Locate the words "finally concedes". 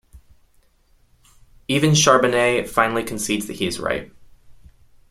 2.67-3.45